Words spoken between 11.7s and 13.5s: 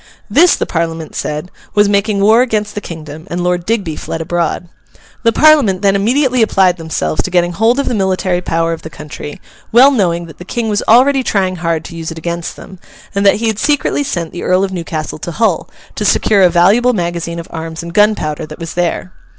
to use it against them, and that he